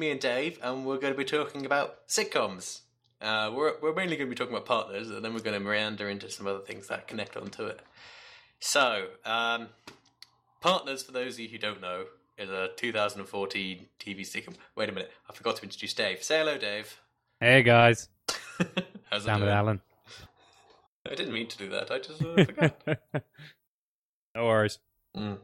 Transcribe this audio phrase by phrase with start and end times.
[0.00, 2.80] me and Dave, and we're going to be talking about sitcoms.
[3.20, 5.64] Uh, we're, we're mainly going to be talking about partners, and then we're going to
[5.64, 7.80] meander into some other things that connect onto it.
[8.58, 9.68] So, um,
[10.60, 12.04] Partners, for those of you who don't know,
[12.36, 14.54] is a 2014 TV sitcom.
[14.74, 16.22] Wait a minute, I forgot to introduce Dave.
[16.22, 16.98] Say hello, Dave.
[17.38, 18.08] Hey guys,
[19.10, 19.50] How's it damn it, going?
[19.50, 19.80] Alan.
[21.10, 23.00] I didn't mean to do that, I just uh, forgot.
[24.34, 24.78] no worries.
[25.16, 25.38] Mm.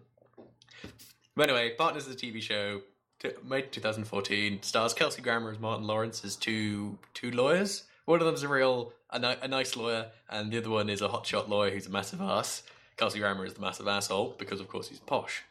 [1.34, 2.80] But anyway, Partners is a TV show
[3.26, 4.62] in 2014.
[4.62, 7.84] Stars Kelsey Grammer as Martin Lawrence as two two lawyers.
[8.04, 11.02] One of them's a real a, ni- a nice lawyer, and the other one is
[11.02, 12.62] a hotshot lawyer who's a massive ass.
[12.96, 15.42] Kelsey Grammer is the massive asshole because, of course, he's posh.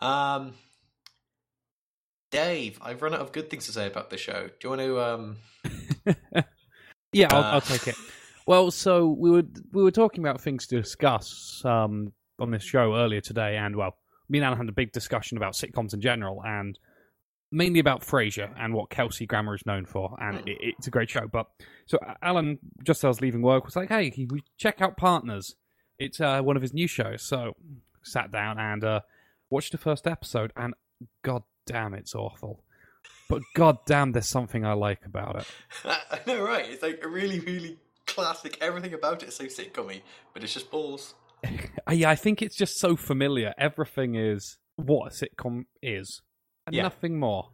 [0.00, 0.52] Um,
[2.30, 4.48] Dave, I've run out of good things to say about this show.
[4.60, 5.00] Do you want to?
[5.00, 5.36] Um,
[7.12, 7.50] Yeah, I'll, Uh.
[7.54, 7.96] I'll take it.
[8.46, 12.94] Well, so we were we were talking about things to discuss um, on this show
[12.96, 13.96] earlier today, and well,
[14.28, 16.78] me and Alan had a big discussion about sitcoms in general, and
[17.52, 21.10] mainly about Frasier and what Kelsey Grammer is known for, and it, it's a great
[21.10, 21.26] show.
[21.26, 21.46] But
[21.86, 24.96] so Alan, just as I was leaving work, was like, "Hey, can we check out
[24.96, 25.56] Partners?
[25.98, 27.54] It's uh, one of his new shows." So
[28.02, 29.00] sat down and uh,
[29.50, 30.74] watched the first episode, and
[31.22, 32.62] god damn, it's awful.
[33.28, 35.46] But god damn, there's something I like about it.
[35.84, 36.68] I know, right?
[36.68, 38.58] It's like a really, really classic.
[38.60, 40.00] Everything about it is so sitcom
[40.34, 41.14] but it's just balls.
[41.90, 43.52] Yeah, I think it's just so familiar.
[43.58, 46.22] Everything is what a sitcom is,
[46.70, 46.82] and Yeah.
[46.84, 47.50] nothing more,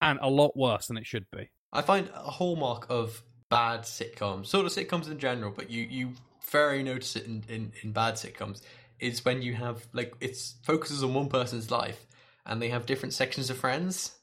[0.00, 1.50] and a lot worse than it should be.
[1.72, 6.14] I find a hallmark of bad sitcoms, sort of sitcoms in general, but you you
[6.50, 8.62] very notice it in, in, in bad sitcoms,
[8.98, 12.06] is when you have like it's focuses on one person's life
[12.46, 14.16] and they have different sections of friends.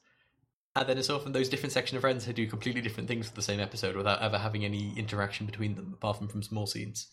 [0.74, 3.34] And then it's often those different sections of friends who do completely different things for
[3.34, 7.08] the same episode without ever having any interaction between them, apart from from small scenes.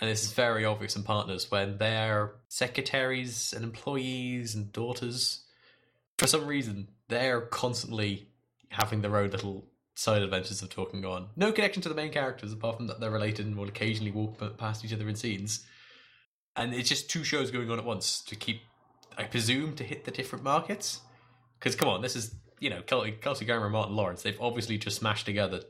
[0.00, 5.44] And this is very obvious in partners when they're secretaries and employees and daughters.
[6.18, 8.28] For some reason, they're constantly
[8.70, 9.64] having their own little
[9.94, 11.28] side adventures of talking on.
[11.36, 14.38] No connection to the main characters apart from that they're related and will occasionally walk
[14.58, 15.64] past each other in scenes.
[16.56, 18.60] And it's just two shows going on at once to keep,
[19.16, 21.00] I presume, to hit the different markets.
[21.58, 24.22] Because come on, this is you know Kelsey, Kelsey Grammer and Martin Lawrence.
[24.22, 25.60] They've obviously just smashed together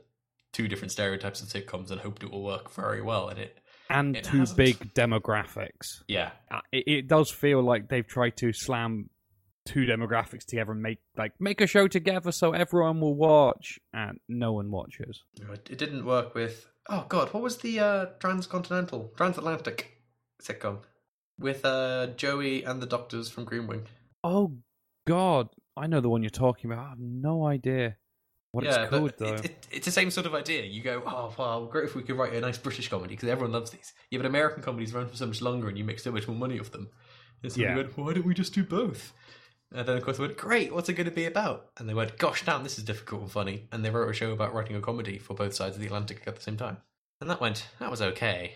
[0.51, 3.29] two different stereotypes of sitcoms and hoped it will work very well.
[3.29, 3.57] And it,
[3.89, 4.57] And It two hasn't.
[4.57, 6.01] big demographics.
[6.07, 9.09] yeah, Uh, It, it does feel like they've tried to slam
[9.69, 14.19] two demographics together and make like make a show together so everyone will watch, and
[14.27, 15.23] no one watches.
[15.69, 16.67] it didn't work with.
[16.89, 20.01] Oh God, what was the uh, transcontinental, transatlantic
[20.41, 20.79] sitcom
[21.37, 23.85] with uh, Joey and the doctors from Green Wing?
[24.23, 24.57] Oh
[25.05, 26.85] God, I know the one you're talking about.
[26.85, 27.97] I have no idea
[28.51, 29.35] what it's called though.
[29.35, 30.63] it, it, it's the same sort of idea.
[30.63, 33.51] You go, oh wow, great if we could write a nice British comedy because everyone
[33.51, 33.93] loves these.
[34.09, 36.37] Yeah, but American comedies run for so much longer and you make so much more
[36.37, 36.89] money off them.
[37.43, 37.75] And so Yeah.
[37.75, 39.13] we went, why don't we just do both?
[39.71, 41.69] And then of course they went, great, what's it going to be about?
[41.77, 43.67] And they went, gosh damn, this is difficult and funny.
[43.71, 46.23] And they wrote a show about writing a comedy for both sides of the Atlantic
[46.25, 46.77] at the same time.
[47.21, 48.55] And that went, that was okay.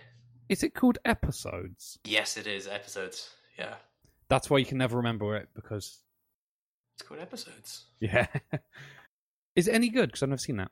[0.49, 1.99] Is it called episodes?
[2.03, 3.29] Yes, it is episodes.
[3.59, 3.75] Yeah,
[4.29, 5.99] That's why you can never remember it because
[6.95, 7.83] it's called episodes.
[7.99, 8.27] yeah.
[9.55, 10.07] Is it any good?
[10.09, 10.71] Because I've never seen that.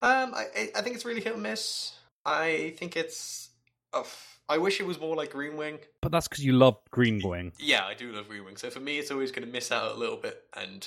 [0.00, 1.92] Um, I I- think it's really hit and miss.
[2.24, 3.50] I think it's.
[3.92, 4.06] Oh,
[4.48, 5.78] I wish it was more like Green Wing.
[6.00, 7.52] But that's because you love Green Wing.
[7.58, 8.56] Yeah, I do love Green Wing.
[8.56, 10.44] So for me, it's always going to miss out a little bit.
[10.56, 10.86] And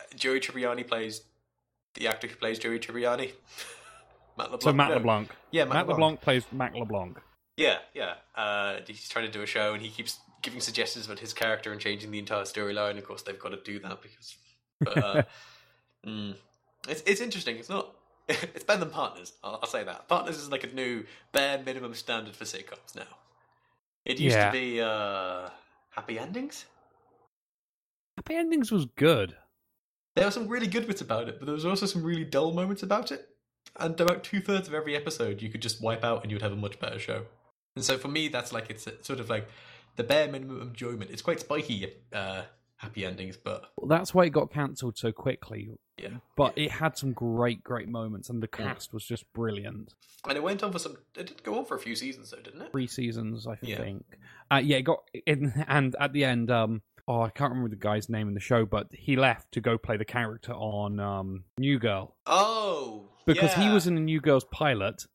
[0.00, 1.22] uh, Joey Tribbiani plays
[1.94, 3.32] the actor who plays Joey Tribbiani.
[4.38, 4.62] Matt LeBlanc.
[4.62, 4.94] So Matt no.
[4.96, 5.30] LeBlanc.
[5.50, 5.98] Yeah, Matt, Matt, LeBlanc.
[5.98, 7.18] LeBlanc plays Matt LeBlanc.
[7.56, 8.14] Yeah, yeah.
[8.34, 11.72] Uh, he's trying to do a show, and he keeps giving suggestions about his character
[11.72, 12.98] and changing the entire storyline.
[12.98, 14.36] Of course, they've got to do that because.
[14.80, 15.22] But, uh,
[16.06, 16.34] mm,
[16.88, 17.56] it's it's interesting.
[17.56, 17.94] It's not.
[18.54, 19.32] It's better than Partners.
[19.44, 20.08] I'll, I'll say that.
[20.08, 23.02] Partners is like a new bare minimum standard for sitcoms now.
[24.04, 24.46] It used Yeah.
[24.46, 25.50] to be uh,
[25.90, 26.64] happy endings.
[28.16, 29.36] Happy Endings was good.
[30.14, 32.52] There were some really good bits about it, but there was also some really dull
[32.52, 33.28] moments about it.
[33.78, 36.42] And about two thirds of every episode, you could just wipe out, and you would
[36.42, 37.26] have a much better show.
[37.74, 39.46] And so for me, that's like it's sort of like
[39.96, 41.10] the bare minimum enjoyment.
[41.10, 42.42] It's quite spiky, uh,
[42.76, 45.70] happy endings, but Well, that's why it got cancelled so quickly.
[45.98, 46.18] yeah.
[46.36, 48.72] But it had some great, great moments, and the Yeah.
[48.74, 49.94] cast was just brilliant.
[50.28, 50.96] And it went on for some.
[51.16, 52.72] It did go on for a few seasons, though, didn't it?
[52.72, 53.76] Three seasons, I Yeah.
[53.78, 54.18] think.
[54.50, 57.76] Uh, yeah, it got in, and at the end, um, oh, I can't remember the
[57.76, 61.44] guy's name in the show, but he left to go play the character on um,
[61.58, 65.06] New Girl Oh, because he was in a New Girl's pilot,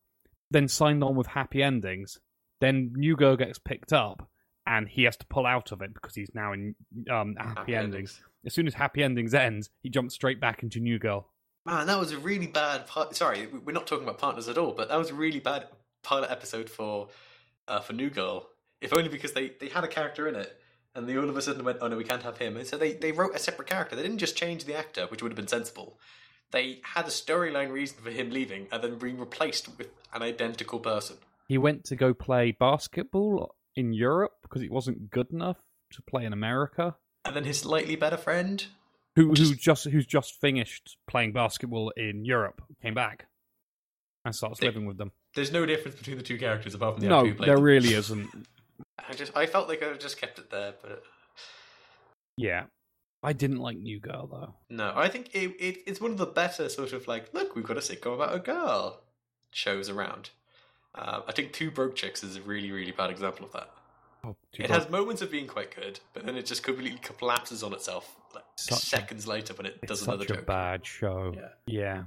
[0.49, 2.19] then signed on with Happy Endings.
[2.59, 4.29] Then New Girl gets picked up,
[4.65, 6.75] and he has to pull out of it because he's now in
[7.09, 8.21] um, Happy, Happy Endings.
[8.45, 11.27] As soon as Happy Endings ends, he jumps straight back into New Girl.
[11.65, 12.87] Man, that was a really bad.
[12.87, 15.67] Part- Sorry, we're not talking about partners at all, but that was a really bad
[16.03, 17.09] pilot episode for
[17.67, 18.47] uh, for New Girl.
[18.81, 20.57] If only because they they had a character in it
[20.95, 22.77] and they all of a sudden went, "Oh no, we can't have him." And so
[22.77, 23.95] they they wrote a separate character.
[23.95, 25.99] They didn't just change the actor, which would have been sensible.
[26.51, 30.79] They had a storyline reason for him leaving, and then being replaced with an identical
[30.79, 31.17] person.
[31.47, 35.57] He went to go play basketball in Europe because it wasn't good enough
[35.93, 36.95] to play in America.
[37.25, 38.65] And then his slightly better friend,
[39.15, 43.27] Who who just who's just finished playing basketball in Europe came back
[44.25, 45.11] and starts They- living with them.
[45.35, 47.63] there's no difference between the two characters apart from the No, there them.
[47.63, 48.29] really isn't.
[49.07, 51.03] I just I felt like I just kept it there, but
[52.37, 52.65] Yeah,
[53.23, 54.53] I didn't like New Girl though.
[54.69, 57.65] no, I think it, it it's one of the better sort of like look, we've
[57.65, 59.01] got a sitcom about a girl
[59.53, 60.31] shows around.
[60.95, 63.69] Uh, I think Two Broke Chicks is a really really bad example of that.
[64.23, 64.69] Oh, It bad.
[64.71, 68.43] has moments of being quite good, but then it just completely collapses on itself like
[68.55, 70.45] Such a- seconds later when it it's does such another a joke.
[70.45, 71.33] bad show.
[71.35, 71.49] Yeah.
[71.65, 72.03] Yeah,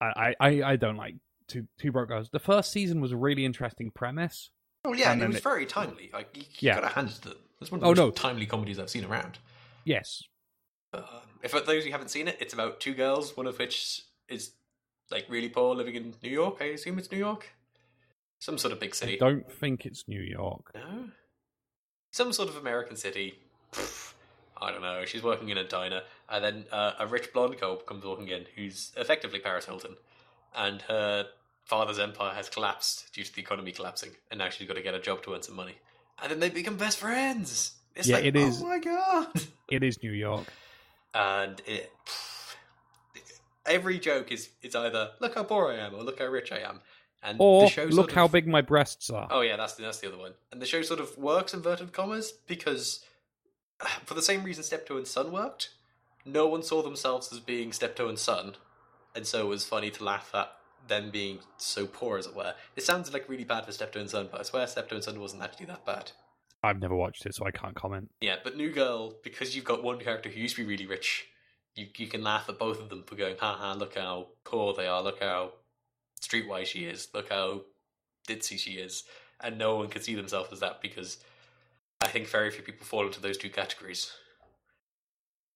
[0.00, 1.16] I, I, I don't like
[1.48, 2.30] Two Two Broke Girls.
[2.30, 4.50] The first season was a really interesting premise.
[4.84, 6.10] Oh yeah, And and it was it- very timely.
[6.12, 6.76] Like you, you Yeah.
[6.76, 7.38] gotta hand it to them.
[7.60, 8.10] It's one of Oh, most no.
[8.12, 9.38] timely comedies I've seen around.
[9.84, 10.22] Yes,
[10.92, 11.02] Um,
[11.42, 14.52] if for those who haven't seen it, it's about two girls, one of which is
[15.10, 16.56] like really poor, living in New York.
[16.60, 17.48] I assume it's New York,
[18.38, 19.16] some sort of big I city.
[19.16, 20.70] don't think it's New York.
[20.74, 21.08] No,
[22.10, 23.38] some sort of American city.
[23.72, 24.12] Pff,
[24.60, 25.04] I don't know.
[25.04, 28.46] She's working in a diner, and then uh, a rich blonde girl comes walking in,
[28.56, 29.96] who's effectively Paris Hilton,
[30.54, 31.26] and her
[31.64, 34.94] father's empire has collapsed due to the economy collapsing, and now she's got to get
[34.94, 35.74] a job to earn some money,
[36.22, 37.72] and then they become best friends.
[37.94, 39.28] It's Yeah, like, it is- Oh my god!
[39.70, 40.46] It is New York.
[41.12, 41.90] and it
[43.66, 46.58] every joke is is either look how poor I am or look how rich I
[46.58, 46.80] am,
[47.26, 49.26] and Or look sort how big my breasts are.
[49.30, 51.92] Oh yeah, that's the, that's the other one, and the show sort of works inverted
[51.92, 53.04] commas because
[54.04, 55.70] for the same reason Steptoe and Son worked,
[56.24, 58.54] no one saw themselves as being Steptoe and Son,
[59.14, 60.52] and so it was funny to laugh at
[60.88, 62.54] them being so poor, as it were.
[62.76, 65.20] It sounds like really bad for Steptoe and Son, but I swear Steptoe and Son
[65.20, 66.12] wasn't actually that bad.
[66.62, 68.10] I've never watched it, so I can't comment.
[68.20, 71.26] Yeah, but New Girl, because you've got one character who used to be really rich,
[71.74, 74.74] you you can laugh at both of them for going, ha ha, look how poor
[74.74, 75.52] they are, look how
[76.20, 77.62] streetwise she is, look how
[78.28, 79.04] ditzy she is.
[79.40, 81.18] And no one can see themselves as that because
[82.00, 84.10] I think very few people fall into those two categories.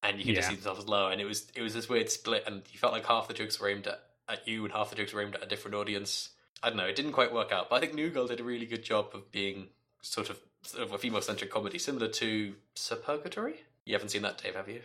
[0.03, 1.09] And you can just see themselves as low.
[1.09, 3.61] And it was it was this weird split and you felt like half the jokes
[3.61, 6.31] were aimed at, at you and half the jokes were aimed at a different audience.
[6.63, 7.71] I don't know, it didn't quite work out.
[7.71, 9.69] But I think New Girl did a really good job of being
[10.03, 13.55] sort of sort of a female centric comedy, similar to Suburgatory.
[13.87, 14.83] You haven't seen that, Dave, have you?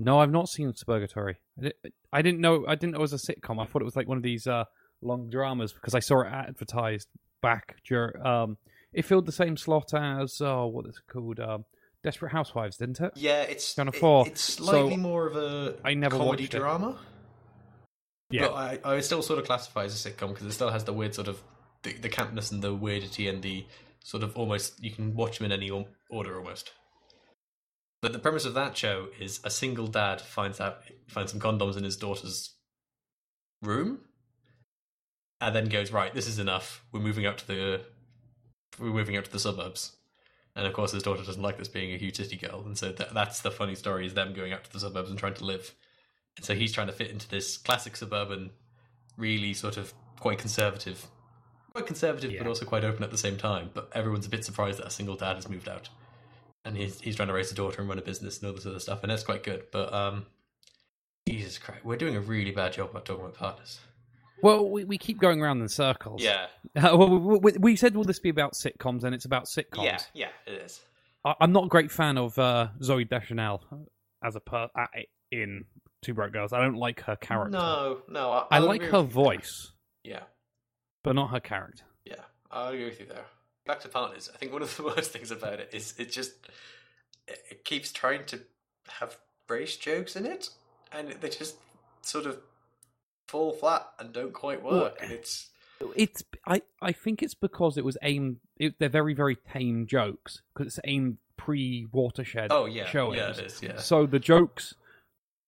[0.00, 1.36] No, I've not seen Suburgatory.
[1.62, 1.72] I,
[2.12, 2.64] I didn't know.
[2.66, 3.60] I didn't know it was a sitcom.
[3.60, 4.64] I thought it was like one of these uh,
[5.02, 7.08] long dramas because I saw it advertised
[7.42, 8.24] back during.
[8.24, 8.56] Um,
[8.92, 11.40] it filled the same slot as oh, what is it called?
[11.40, 11.64] Um,
[12.04, 13.12] Desperate Housewives, didn't it?
[13.14, 14.26] Yeah, it's Channel it- 4.
[14.26, 16.98] it's slightly So, more of a I never comedy drama.
[18.30, 18.48] Yeah.
[18.48, 20.84] But I, I would still sort of classify as a sitcom because it still has
[20.84, 21.40] the weird sort of
[21.82, 23.66] the, the campness and the weirdity and the
[24.02, 25.70] sort of almost you can watch them in any
[26.10, 26.72] order almost.
[28.00, 30.78] But the premise of that show is a single dad finds out
[31.08, 32.54] finds some condoms in his daughter's
[33.62, 34.00] room,
[35.42, 36.14] and then goes right.
[36.14, 36.84] This is enough.
[36.92, 37.80] We're moving out to the
[38.78, 39.96] we're moving out to the suburbs.
[40.54, 42.92] And of course, his daughter doesn't like this being a huge city girl, and so
[42.92, 45.44] that, that's the funny story: is them going out to the suburbs and trying to
[45.44, 45.74] live.
[46.36, 48.50] And so he's trying to fit into this classic suburban,
[49.18, 51.06] really sort of quite conservative,
[51.72, 53.70] quite conservative, but also quite open at the same time.
[53.74, 55.88] But everyone's a bit surprised that a single dad has moved out,
[56.64, 58.66] and he's he's trying to raise a daughter and run a business and all this
[58.66, 59.64] other stuff, and that's quite good.
[59.72, 60.26] But um,
[61.28, 63.80] Jesus Christ, we're doing a really bad job about talking about partners.
[64.42, 66.22] Well, we, we keep going around in circles.
[66.22, 66.46] Yeah,
[66.76, 69.84] Uh, well, we, we, we said will this be about sitcoms, and it's about sitcoms.
[69.84, 70.80] yeah, yeah, it is.
[71.24, 73.62] I, I'm not a great fan of uh, Zooey Deschanel
[74.24, 74.86] as a per uh,
[75.30, 75.64] in
[76.02, 76.52] Two Broke Girls.
[76.52, 77.50] I don't like her character.
[77.56, 79.70] No, no, I, I I'll like her voice,
[80.04, 80.24] Yeah.
[81.04, 81.84] but not her character.
[82.04, 82.16] Yeah,
[82.50, 83.24] I'll agree with you there.
[83.66, 84.28] Back to partners.
[84.34, 86.32] I think one of the worst things about it is it just
[87.28, 88.40] it it keeps trying to
[88.98, 89.16] have
[89.48, 90.50] race jokes in it,
[90.90, 91.54] and they just
[92.00, 92.38] sort of
[93.28, 94.98] fall flat and don't quite work.
[95.00, 95.50] And it's
[95.96, 98.36] It's I, I think it's because it was aimed.
[98.58, 102.48] It, they're very very tame jokes because it's aimed pre Watershed.
[102.52, 103.18] oh yeah, showings.
[103.18, 103.62] yeah, it is.
[103.62, 104.74] Yeah, So the jokes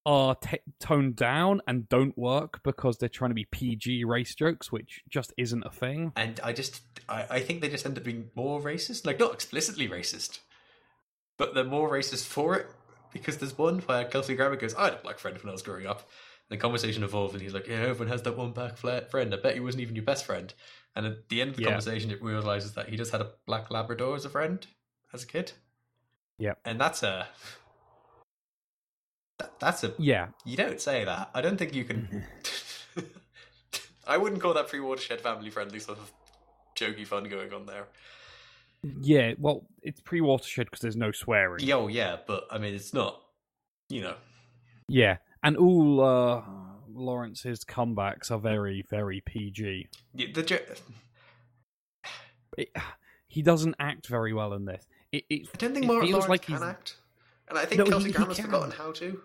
[0.07, 4.71] are t- toned down and don't work because they're trying to be PG race jokes,
[4.71, 6.11] which just isn't a thing.
[6.15, 9.33] and I just I, I think they just end up being more racist, like not
[9.33, 10.39] explicitly racist,
[11.37, 12.67] but they're more racist for it
[13.13, 15.61] because there's one where Kelsey Grammer goes, "I had a black friend when I was
[15.63, 16.07] growing up."
[16.49, 19.33] The conversation evolved, and he's like, "Yeah, everyone has that one black friend.
[19.33, 20.53] I bet he wasn't even your best friend."
[20.95, 21.69] And at the end of the Yeah.
[21.69, 24.65] conversation, it realizes that he just had a black Labrador as a friend
[25.11, 25.53] as a kid.
[26.37, 27.27] Yeah, and that's a
[29.39, 31.29] that, that's a Yeah, you don't say that.
[31.33, 32.23] I don't think you can.
[34.07, 36.11] I wouldn't call that pre-watershed family friendly sort of
[36.75, 37.87] jokey fun going on there.
[39.01, 41.65] Yeah, well, it's pre watershed because there's no swearing.
[41.65, 43.19] Yo, yeah, but I mean, it's not.
[43.89, 44.15] You know,
[44.87, 46.41] Yeah, and all uh,
[46.91, 49.87] Lawrence's comebacks are very, very PG.
[50.13, 50.61] y- the
[52.57, 52.69] It,
[53.27, 54.83] he doesn't act very well in this.
[55.11, 56.97] It, it, I don't think Martin Lawrence like can he's act,
[57.47, 59.21] and I think No, Kelsey Grammer's forgotten how to.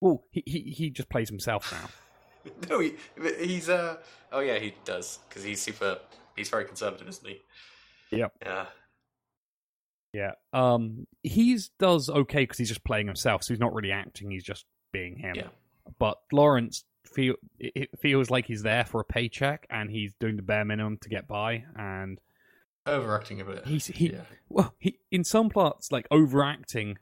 [0.00, 2.50] well, he, he he just plays himself now.
[2.68, 2.94] no, he,
[3.40, 3.98] he's uh.
[4.32, 5.98] Oh yeah, he does because he's super.
[6.36, 7.40] He's very conservative, isn't he?
[8.16, 8.32] Yep.
[8.42, 8.66] Yeah.
[10.12, 10.32] Yeah.
[10.52, 14.30] Um, he's does okay because he's just playing himself, so he's not really acting.
[14.30, 15.34] He's just being him.
[15.36, 15.48] Yeah.
[15.98, 20.42] But Lawrence feel it feels like he's there for a paycheck, and he's doing the
[20.42, 21.64] bare minimum to get by.
[21.76, 22.18] And
[22.86, 23.66] Overacting a bit.
[23.66, 24.22] he's he Yeah.
[24.48, 26.98] well, he in some parts like overacting,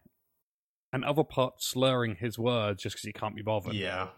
[0.92, 3.74] and other parts slurring his words just because he can't be bothered.
[3.74, 4.08] Yeah.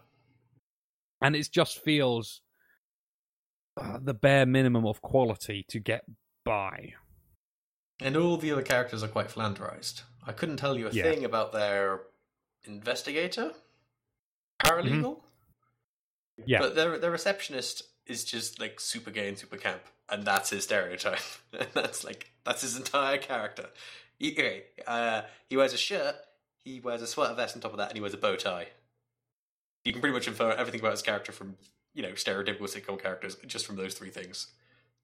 [1.21, 2.41] And it just feels
[3.77, 6.03] uh, the bare minimum of quality to get
[6.43, 6.93] by.
[8.01, 10.03] And all the other characters are quite flanderized.
[10.25, 11.03] I couldn't tell you a Yeah.
[11.03, 12.01] thing about their
[12.65, 13.53] investigator,
[14.59, 15.19] paralegal,
[16.45, 16.59] Yeah.
[16.59, 20.63] but the their receptionist is just like super gay and super camp, and that's his
[20.63, 21.19] stereotype.
[21.53, 23.69] and that's like that's his entire character.
[24.19, 24.37] He,
[24.87, 26.15] uh, he wears a shirt,
[26.63, 28.67] he wears a sweater vest on top of that, and he wears a bow tie.
[29.83, 31.57] You can pretty much infer everything about his character from
[31.93, 34.47] you know stereotypical sitcom characters just from those three things.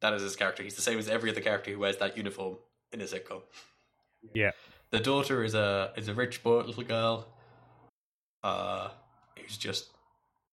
[0.01, 0.63] That is his character.
[0.63, 2.57] He's the same as every other character who wears that uniform
[2.93, 3.41] in a sitcom.
[4.33, 4.51] Yeah.
[4.91, 7.27] The daughter is a is a rich spoiled little girl.
[8.43, 8.89] Uh,
[9.41, 9.89] who's just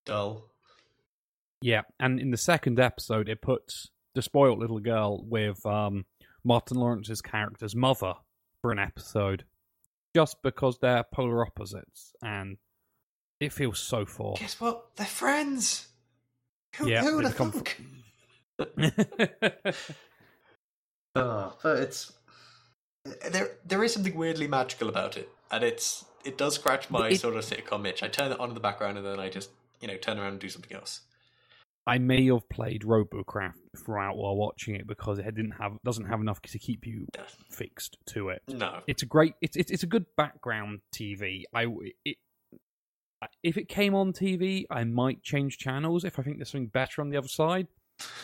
[0.05, 0.45] dull.
[1.63, 6.05] Yeah, and in the second episode, it puts the spoiled little girl with um,
[6.45, 8.15] Martin Lawrence's character's mother
[8.63, 9.45] for an episode,
[10.15, 12.59] just because they're polar opposites, and
[13.41, 14.41] it feels so forced.
[14.41, 14.97] Guess what?
[14.97, 15.89] They're friends.
[16.77, 17.81] Who, Yeah, who would have thunk?
[18.79, 18.91] yeah,
[21.15, 22.13] Oh, but it's
[23.31, 23.57] there.
[23.65, 27.37] There is something weirdly magical about it, and it's it does scratch my It- sort
[27.37, 28.03] of sitcom itch.
[28.03, 30.33] I turn it on in the background, and then I just you know turn around
[30.33, 31.01] and do something else.
[31.89, 36.21] I may have played Robocraft throughout while watching it because it didn't have doesn't have
[36.21, 37.07] enough to keep you
[37.49, 38.43] fixed to it.
[38.49, 41.45] No, It's a great, it's it's, it's a good background TV.
[41.55, 41.67] I
[42.05, 42.17] it,
[43.43, 47.01] if it came on TV, I might change channels if I think there's something better
[47.01, 47.69] on the other side,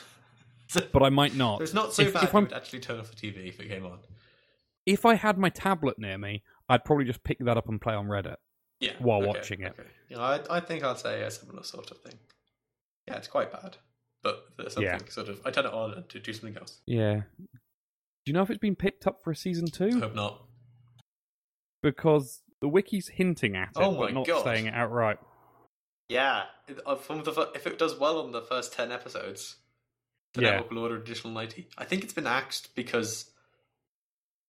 [0.92, 1.62] but I might not.
[1.62, 2.24] it's not so if, bad.
[2.24, 3.98] If, I I'm, would actually turn off the TV if it came on.
[4.86, 7.94] If I had my tablet near me, I'd probably just pick that up and play
[7.94, 8.36] on Reddit.
[8.80, 9.74] Yeah, While okay, watching it.
[9.78, 9.88] Okay.
[10.08, 12.18] Yeah, I, I think I'd say a similar sort of thing.
[13.06, 13.76] Yeah, it's quite bad,
[14.22, 15.08] but there's something Yeah.
[15.08, 15.40] sort of.
[15.44, 16.80] I turn it on and to do something else.
[16.86, 17.22] Yeah.
[17.38, 19.88] Do you know if it's been picked up for a season two?
[19.96, 20.42] I Hope not.
[21.82, 24.44] Because the wiki's hinting at it, Oh but not God.
[24.44, 25.18] saying it outright.
[26.08, 26.44] Yeah,
[26.86, 29.56] uh, from the if it does well on the first ten episodes,
[30.34, 30.50] the Yeah.
[30.52, 31.68] network will order additional ninety.
[31.78, 33.30] I think it's been axed because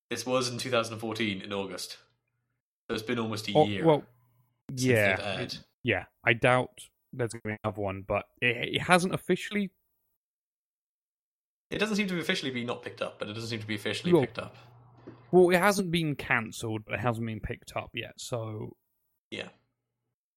[0.10, 1.98] this was in 2014 in August.
[2.88, 3.86] So it's been almost a Oh, year.
[3.86, 4.04] well,
[4.76, 5.48] yeah,
[5.84, 6.06] yeah.
[6.24, 6.70] I doubt
[7.14, 9.72] there's going to be another one, but it, it hasn't officially.
[11.72, 13.68] It doesn't seem to be officially be not picked up, but it doesn't seem to
[13.68, 14.56] be officially Well- picked up.
[15.32, 18.14] Well, it hasn't been cancelled, but it hasn't been picked up yet.
[18.20, 18.78] So,
[19.32, 19.50] Yeah.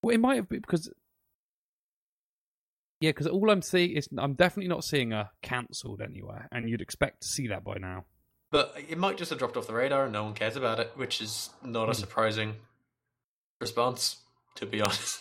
[0.02, 0.90] well, it might have been because.
[3.02, 6.80] Yeah, because all I'm seeing is I'm definitely not seeing a cancelled anywhere, and you'd
[6.80, 8.06] expect to see that by now.
[8.50, 10.92] But it might just have dropped off the radar and no one cares about it,
[10.94, 12.00] which is not a Hmm.
[12.00, 12.54] surprising
[13.60, 14.18] response,
[14.56, 15.20] to be honest.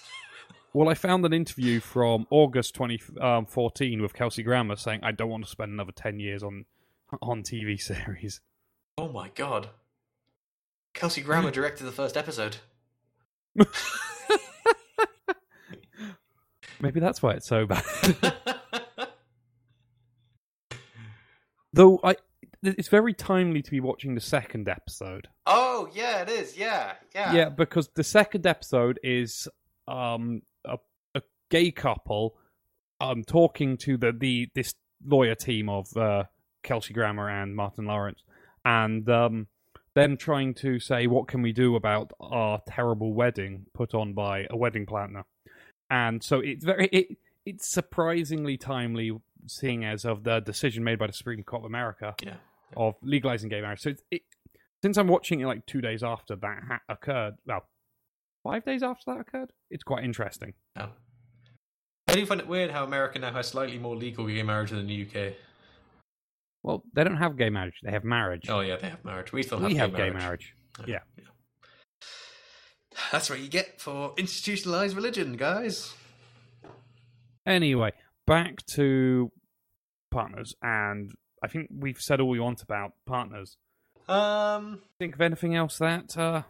[0.74, 5.44] Well, I found an interview from August 2014 with Kelsey Grammer saying, "I don't want
[5.46, 6.66] to spend another 10 years on
[7.22, 8.42] on TV series."
[8.98, 9.70] oh my god.
[10.94, 12.58] Kelsey Grammer directed the first episode.
[16.80, 17.84] Maybe that's why it's so bad.
[21.74, 22.16] Though I,
[22.68, 25.28] it's very timely to be watching the second episode.
[25.46, 26.58] oh, yeah, it is.
[26.58, 27.34] Yeah, yeah.
[27.34, 29.48] Yeah, because the second episode is
[29.88, 30.78] um a,
[31.14, 32.36] a gay couple
[33.00, 34.74] um talking to the the this
[35.06, 36.24] lawyer team of uh,
[36.64, 38.24] Kelsey Grammer and Martin Lawrence,
[38.64, 39.48] and um
[39.94, 44.46] them trying to say what can we do about our terrible wedding put on by
[44.50, 45.24] a wedding planner,
[45.90, 49.12] and so it's very it it's surprisingly timely
[49.48, 52.38] seeing as of the decision made by the Supreme Court of America Yeah.
[52.78, 53.82] Of legalizing gay marriage.
[53.82, 54.22] So it's, it,
[54.82, 57.68] since I'm watching it like two days after that ha- occurred, well,
[58.44, 60.54] five days after that occurred, it's quite interesting.
[60.76, 60.88] Yeah.
[62.08, 64.88] I do find it weird how America now has slightly more legal gay marriage than
[64.88, 65.34] the UK.
[66.64, 68.50] Well, they don't have gay marriage; they have marriage.
[68.50, 69.32] Oh, yeah, they have marriage.
[69.32, 70.14] We still have, we gay, have marriage.
[70.14, 70.56] gay marriage.
[70.88, 71.00] Yeah.
[73.12, 75.94] That's what you get for institutionalized religion, guys.
[77.46, 77.92] Anyway,
[78.26, 79.32] back to
[80.12, 81.12] partners, and
[81.46, 83.56] I think we've said all we want about partners.
[84.08, 86.18] Um, Think of anything else that?
[86.18, 86.42] Uh,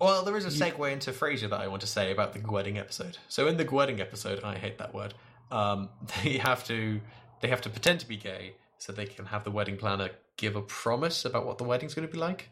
[0.00, 2.76] well, there is a segue into Frasier that I want to say about the wedding
[2.76, 3.18] episode.
[3.28, 5.14] So in the wedding episode, I hate that word.
[5.52, 5.90] Um,
[6.24, 7.00] they have to
[7.40, 10.56] they have to pretend to be gay so they can have the wedding planner give
[10.56, 12.48] a promise about what the wedding's going to be like.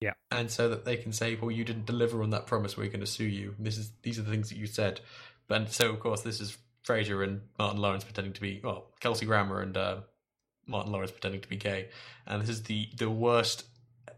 [0.00, 0.14] Yeah.
[0.32, 2.76] And so that they can say, "Well, you didn't deliver on that promise.
[2.76, 3.54] We're going to sue you.
[3.56, 5.00] This is these are the things that you said."
[5.48, 9.26] and so, of course, this is Frasier and Martin Lawrence pretending to be well, Kelsey
[9.26, 9.96] Grammer and uh,
[10.66, 11.88] Martin Lawrence pretending to be gay,
[12.26, 13.64] and this is the the worst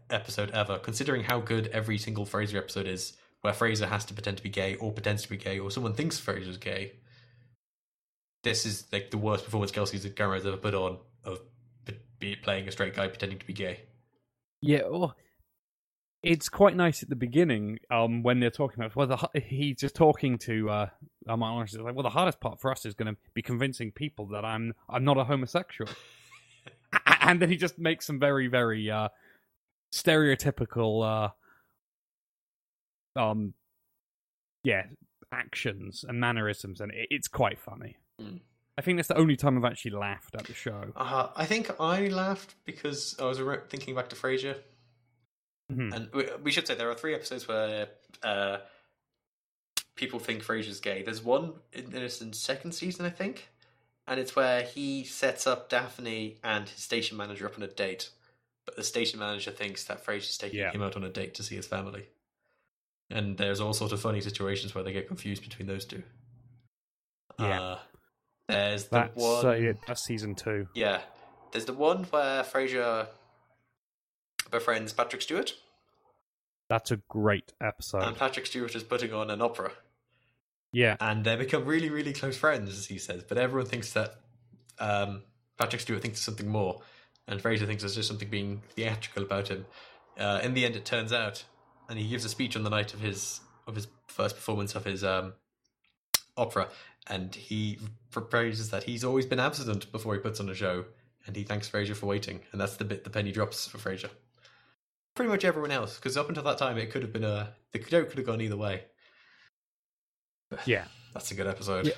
[0.09, 4.37] episode ever, considering how good every single Frasier episode is, where Frasier has to pretend
[4.37, 6.93] to be gay or pretends to be gay, or someone thinks Frasier's gay.
[8.43, 11.39] This is like the worst performance Kelsey Grammer has ever put on of
[12.19, 13.81] be playing a straight guy pretending to be gay.
[14.61, 15.13] yeah, oh,
[16.23, 18.95] it's quite nice at the beginning um, when they're talking about.
[18.95, 20.89] Well, the, he's just talking to uh,
[21.27, 21.75] uh, Martin Lawrence.
[21.75, 24.73] Like, well, the hardest part for us is going to be convincing people that I'm
[24.89, 25.91] I'm not a homosexual.
[27.25, 29.09] And then he just makes some very very uh,
[29.93, 31.31] stereotypical
[33.15, 33.53] uh, um
[34.63, 34.83] yeah
[35.31, 37.97] actions and mannerisms, and it, it's quite funny.
[38.21, 38.39] Mm.
[38.77, 40.91] I think that's the only time I've actually laughed at the show.
[40.95, 44.57] Uh, I think I laughed because I was re- thinking back to Frasier,
[45.71, 45.93] Mhm.
[45.93, 47.87] and we, we should say there are three episodes where
[48.23, 48.57] uh,
[49.95, 51.03] people think Frasier's gay.
[51.03, 53.49] There's one in in second season, I think,
[54.07, 58.09] and it's where he sets up Daphne and his station manager up on a date,
[58.65, 60.71] but the station manager thinks that Frasier's taking Yeah.
[60.71, 62.07] him out on a date to see his family,
[63.09, 66.03] and there's all sorts of funny situations where they get confused between those two.
[67.39, 67.61] Yeah.
[67.61, 67.79] Uh,
[68.47, 69.45] there's the That's one.
[69.45, 70.67] uh, yeah, that's season two.
[70.75, 71.01] Yeah.
[71.51, 73.07] There's the one where Frasier
[74.51, 75.53] befriends Patrick Stewart,
[76.69, 78.03] That's a great episode.
[78.03, 79.71] and Patrick Stewart is putting on an opera,
[80.73, 83.23] yeah, and they become really, really close friends, as he says.
[83.23, 84.15] But everyone thinks that
[84.79, 85.21] um,
[85.57, 86.81] Patrick Stewart thinks there's something more,
[87.27, 89.65] and Frasier thinks there's just something being theatrical about him.
[90.17, 91.43] Uh, in the end, it turns out,
[91.87, 94.83] and he gives a speech on the night of his of his first performance of
[94.83, 95.33] his um,
[96.35, 96.67] opera,
[97.07, 97.77] and he
[98.09, 100.85] proposes that he's always been absent before he puts on a show,
[101.27, 104.09] and he thanks Frasier for waiting, and that's the bit the penny drops for Frasier.
[105.13, 107.79] Pretty much everyone else, because up until that time, it could have been a the
[107.79, 108.85] joke could have gone either way.
[110.65, 110.85] Yeah.
[111.13, 111.85] That's a good episode.
[111.87, 111.93] Yeah.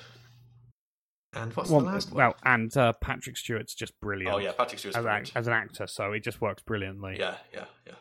[1.34, 2.16] And what's Well, the last one?
[2.18, 4.34] well, and uh, Patrick Stewart's just brilliant.
[4.34, 5.28] oh yeah, Patrick Stewart's as, brilliant.
[5.28, 7.16] act- as an actor, so it just works brilliantly.
[7.18, 7.94] Yeah, yeah, yeah.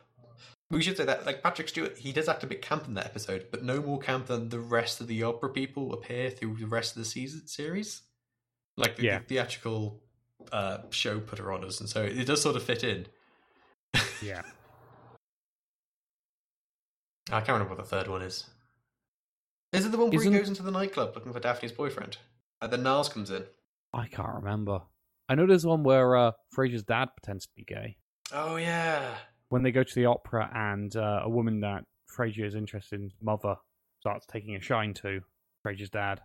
[0.72, 3.06] We should say that, like Patrick Stewart, he does act a bit camp in that
[3.06, 6.66] episode, but no more camp than the rest of the opera people appear through the
[6.66, 8.02] rest of the season series.
[8.78, 9.20] Like the, Yeah.
[9.20, 10.02] the theatrical
[10.52, 13.06] uh, show put her on us, and so it does sort of fit in.
[14.22, 14.42] yeah.
[17.32, 18.46] I can't remember what the third one is.
[19.74, 22.18] Is it the one where Isn't- he goes into the nightclub looking for Daphne's boyfriend?
[22.62, 23.46] And then Niles comes in.
[23.94, 24.82] I can't remember.
[25.28, 27.98] I know there's one where uh, Frasier's dad pretends to be gay.
[28.32, 29.16] Oh yeah,
[29.50, 31.84] When they go to the opera and uh, a woman that
[32.18, 33.56] Frasier is interested in, mother,
[34.00, 35.22] starts taking a shine to
[35.66, 36.22] Frasier's dad.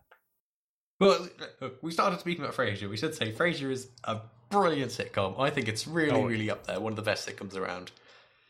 [0.98, 1.28] Well,
[1.60, 2.88] look, we started speaking about Frasier.
[2.88, 5.38] We should say Frasier is a brilliant sitcom.
[5.38, 6.24] I think it's really, Oh.
[6.24, 6.78] really up there.
[6.80, 7.90] One of the best sitcoms around.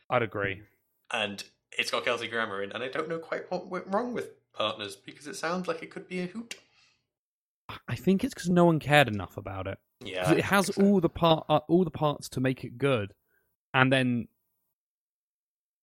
[0.09, 0.63] I'd agree.
[1.13, 4.31] And it's got Kelsey Grammer in, and I don't know quite what went wrong with
[4.53, 6.57] Partners because it sounds like it could be a hoot.
[7.89, 9.79] I think it's because no one cared enough about it.
[10.03, 10.83] Yeah, it has so.
[10.83, 13.13] all the part, uh, all the parts to make it good,
[13.75, 14.29] and then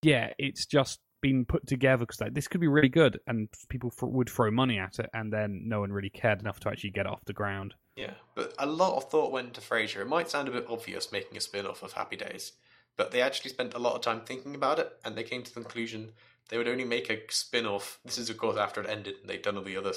[0.02, 3.92] yeah, it's just been put together because like this could be really good, and people
[3.96, 6.92] f- would throw money at it, and then no one really cared enough to actually
[6.92, 7.74] get it off the ground.
[7.96, 10.02] Yeah, but a lot of thought went into Frasier.
[10.02, 12.54] It might sound a bit obvious making a spin off of Happy Days,
[12.96, 15.54] but they actually spent a lot of time thinking about it, and they came to
[15.54, 16.12] the conclusion
[16.50, 18.00] they would only make a spin off.
[18.06, 19.94] This is, of course, after it ended, and they'd done all the other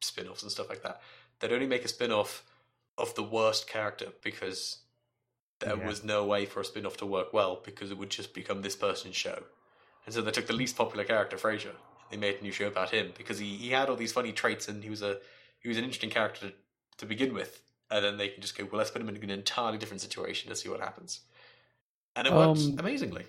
[0.00, 1.00] spin offs and stuff like that.
[1.40, 2.44] They'd only make a spin off
[2.98, 4.78] of the worst character because
[5.60, 5.86] there Yeah.
[5.86, 8.62] was no way for a spin off to work well because it would just become
[8.62, 9.44] this person's show.
[10.04, 11.74] And so they took the least popular character, Frasier.
[12.10, 14.68] They made a new show about him because he, he had all these funny traits
[14.68, 15.20] and he was a
[15.60, 16.54] he was an interesting character to,
[16.98, 17.62] to begin with.
[17.90, 20.50] And then they can just go, well, let's put him in an entirely different situation
[20.50, 21.20] to see what happens.
[22.14, 23.24] And it works Um, amazingly.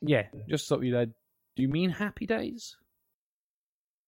[0.00, 1.06] Yeah, just stop you there.
[1.56, 2.76] Do you mean Happy Days?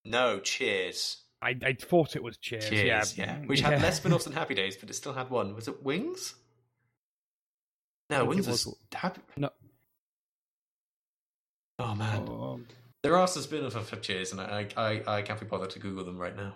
[0.05, 1.17] No, cheers.
[1.41, 2.69] I, I thought it was Cheers.
[2.69, 3.45] Cheers, yeah, yeah.
[3.45, 5.55] Which had less spin offs than Happy Days, but it still had one.
[5.55, 6.35] Was it Wings?
[8.09, 9.21] No, Wings was, was- Happy.
[9.37, 9.49] No.
[11.79, 12.67] Oh man, Um,
[13.03, 16.03] there are some spin-offs of Cheers, and I, I I can't be bothered to Google
[16.03, 16.55] them right now.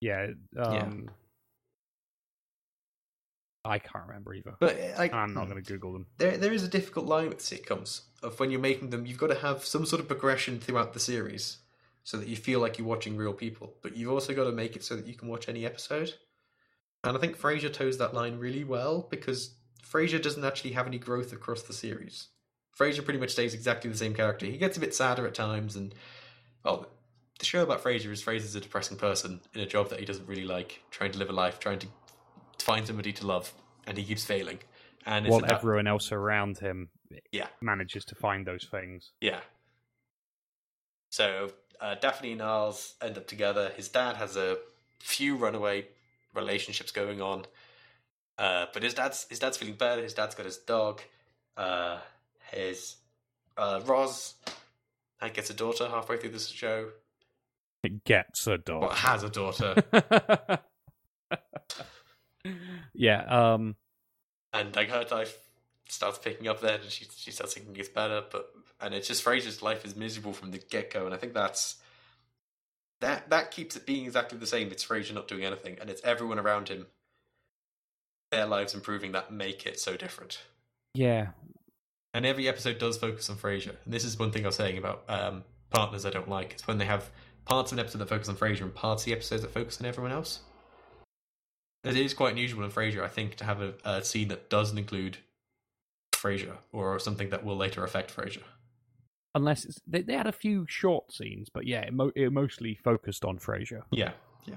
[0.00, 1.10] yeah, um,
[3.64, 4.54] I can't remember either.
[4.58, 6.06] But uh, like, I'm not going to Google them.
[6.18, 9.06] there there is a difficult line with sitcoms of when you're making them.
[9.06, 11.58] You've got to have some sort of progression throughout the series,
[12.02, 13.74] so that you feel like you're watching real people.
[13.82, 16.14] But you've also got to make it so that you can watch any episode.
[17.02, 20.98] And I think Frasier toes that line really well because Frasier doesn't actually have any
[20.98, 22.28] growth across the series.
[22.78, 24.46] Frasier pretty much stays exactly the same character.
[24.46, 25.94] He gets a bit sadder at times, and
[26.64, 26.88] well,
[27.38, 30.26] the show about Frasier is Frasier's a depressing person in a job that he doesn't
[30.26, 31.86] really like, trying to live a life, trying to
[32.64, 33.52] find somebody to love,
[33.86, 34.58] and he keeps failing.
[35.06, 36.88] And While about- everyone else around him
[37.30, 37.48] Yeah.
[37.60, 39.12] manages to find those things.
[39.20, 39.40] Yeah.
[41.10, 43.70] So uh, Daphne and Niles end up together.
[43.76, 44.56] His dad has a
[45.00, 45.86] few runaway
[46.34, 47.44] relationships going on,
[48.38, 50.02] uh, but his dad's his dad's feeling better.
[50.02, 51.02] His dad's got his dog.
[51.56, 51.98] Uh,
[52.50, 52.96] his
[53.56, 54.34] uh, Roz
[55.32, 56.90] gets a daughter halfway through this show.
[57.82, 59.74] It gets a Well, has a daughter,
[62.94, 63.76] yeah, um,
[64.52, 65.36] and like her life
[65.88, 68.22] starts picking up then, and she she starts thinking it's better.
[68.30, 71.34] But and it's just Frasier's life is miserable from the get go, and I think
[71.34, 71.76] that's
[73.00, 74.70] that that keeps it being exactly the same.
[74.70, 76.86] It's Fraser not doing anything, and it's everyone around him,
[78.30, 80.40] their lives improving that make it so different.
[80.94, 81.28] yeah,
[82.12, 83.76] And every episode does focus on Frasier.
[83.84, 86.52] And this is one thing I was saying about um, partners I don't like.
[86.52, 87.10] It's when they have
[87.44, 89.80] parts of an episode that focus on Frasier and parts of the episodes that focus
[89.80, 90.40] on everyone else.
[91.84, 94.78] It is quite unusual in Frasier, I think, to have a, a scene that doesn't
[94.78, 95.18] include
[96.14, 98.42] Frasier or something that will later affect Frasier.
[99.34, 102.74] unless it's, they, they had a few short scenes, but yeah, it, mo- it mostly
[102.82, 103.82] focused on Frasier.
[103.90, 104.12] Yeah,
[104.46, 104.54] yeah.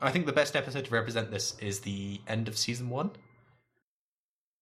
[0.00, 3.10] I think the best episode to represent this is the end of season one.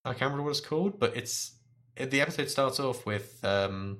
[0.04, 1.52] I can't remember what it's called, but it's
[1.96, 3.98] it- the episode starts off with um,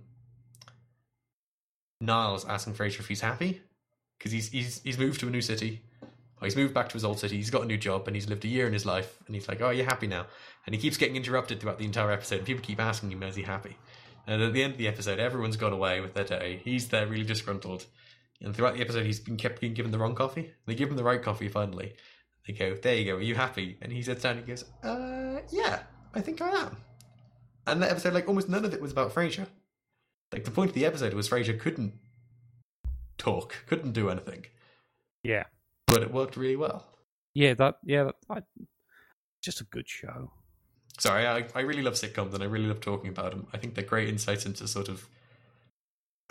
[2.00, 3.61] Niles asking Frasier if he's happy
[4.18, 5.83] because he's he's he's moved to a new city.
[6.42, 7.37] He's moved back to his old city.
[7.37, 9.18] He's got a new job and he's lived a year in his life.
[9.27, 10.27] And he's like, "Oh, you're happy now?"
[10.66, 12.37] And he keeps getting interrupted throughout the entire episode.
[12.38, 13.77] And people keep asking him, "Is he happy?"
[14.27, 16.61] And at the end of the episode, everyone's gone away with their day.
[16.62, 17.87] He's there, really disgruntled.
[18.40, 20.53] And throughout the episode, he's been kept being given the wrong coffee.
[20.66, 21.94] They give him the right coffee finally.
[22.46, 23.16] They go, "There you go.
[23.16, 25.83] Are you happy?" And he sits down and he goes, "Uh, yeah,
[26.14, 26.77] I think I am."
[27.66, 29.48] And that episode, like almost none of it was about Frasier.
[30.33, 31.94] Like the point of the episode was Frasier couldn't
[33.16, 34.46] talk, couldn't do anything,
[35.22, 35.44] Yeah,
[35.88, 36.85] but it worked really well.
[37.35, 38.42] yeah, that yeah, that, I,
[39.42, 40.31] just a good show.
[40.98, 43.46] Sorry, I, I really love sitcoms and I really love talking about them.
[43.53, 45.09] I think they're great insights into sort of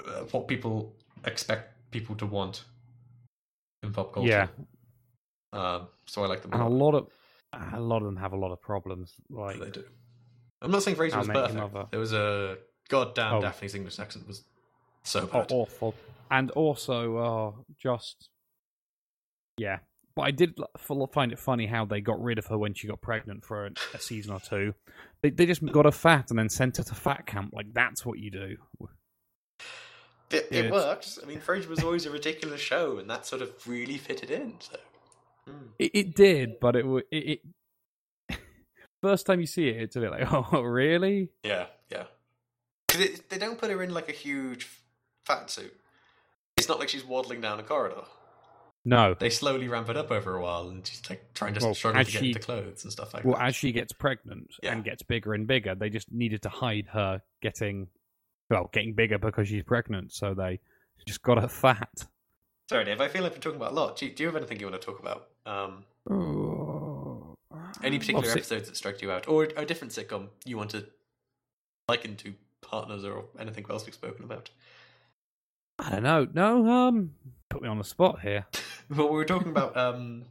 [0.06, 0.94] uh, what people
[1.24, 2.66] expect people to want
[3.82, 4.30] in pop culture.
[4.30, 4.48] Yeah,
[5.54, 6.52] Um, so I like them.
[6.54, 6.96] and a lot.
[6.96, 7.08] of
[7.54, 9.14] a lot of them have a lot of problems.
[9.30, 9.84] Like They do.
[10.62, 11.56] I'm not saying Frasier was perfect.
[11.56, 11.88] Mother.
[11.92, 12.58] There was a
[12.90, 13.42] goddamn Oh.
[13.42, 14.44] Daphne's English accent was
[15.04, 15.96] so oh, awful,
[16.30, 18.30] and also uh, just
[19.58, 19.80] yeah.
[20.16, 20.58] But I did
[21.14, 23.72] find it funny how they got rid of her when she got pregnant for a,
[23.94, 24.74] a season or two.
[25.22, 27.52] They they just got her fat and then sent her to fat camp.
[27.54, 28.58] Like that's what you do.
[30.32, 31.20] It, Yeah, it it's- worked.
[31.22, 34.56] I mean, Frasier was always a ridiculous show, and that sort of really fitted in.
[34.60, 34.78] So.
[35.48, 35.68] Hmm.
[35.80, 37.42] It, it did, but it, wa- it
[38.30, 38.40] it
[39.04, 41.30] first time you see it, it's a bit like, oh really?
[41.44, 42.06] Yeah, yeah.
[42.88, 44.68] Because they don't put her in like a huge
[45.26, 45.74] fat suit.
[46.58, 48.04] It's not like she's waddling down a corridor.
[48.88, 49.16] No.
[49.20, 52.04] They slowly ramp it up over a while, and she's like trying to Well, struggle
[52.06, 53.40] to get she- into clothes and stuff like Well, that.
[53.40, 54.72] Well, as she gets pregnant Yeah.
[54.72, 57.90] and gets bigger and bigger, they just needed to hide her getting,
[58.50, 60.14] well, getting bigger because she's pregnant.
[60.14, 60.62] So they
[61.06, 62.08] just got her fat.
[62.70, 63.02] Sorry, Dave.
[63.02, 63.98] I feel like we're talking about a lot.
[63.98, 65.28] Do you, do you have anything you want to talk about?
[65.46, 65.84] Um,
[67.84, 70.86] any particular Well, episodes that struck you out, or a different sitcom you want to
[71.90, 74.50] liken to Partners or anything else we've spoken about?
[75.80, 76.28] I don't know.
[76.34, 77.12] No, um,
[77.50, 78.46] put me on the spot here.
[78.96, 80.24] Well, we were talking about um,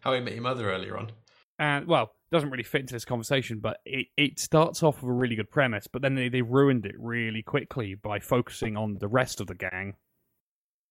[0.00, 1.10] How I Met Your Mother earlier on.
[1.58, 5.14] And well, doesn't really fit into this conversation, but it, it starts off with a
[5.14, 9.08] really good premise, but then they, they ruined it really quickly by focusing on the
[9.08, 9.96] rest of the gang.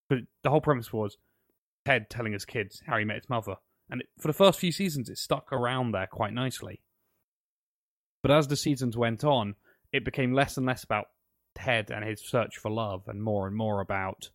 [0.10, 1.18] But the whole premise was
[1.86, 3.56] Ted telling his kids how he met his mother,
[3.90, 6.82] and it, for the first few seasons, it stuck around there quite nicely.
[8.22, 9.56] But as the seasons went on,
[9.94, 11.06] it became less and less about
[11.56, 14.30] Ted and his search for love, and more and more about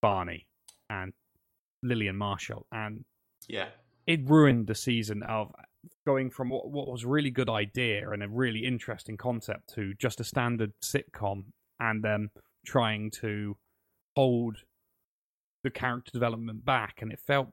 [0.00, 0.46] Barney
[0.90, 1.12] and
[1.84, 3.04] Lily and Marshall, and
[3.48, 3.68] Yeah,
[4.06, 5.52] it ruined the season of
[6.06, 9.92] going from what, what was a really good idea and a really interesting concept to
[9.94, 11.44] just a standard sitcom
[11.78, 12.30] and then
[12.66, 13.56] trying to
[14.16, 14.56] hold
[15.62, 17.48] the character development back and it felt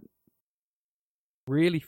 [1.48, 1.84] really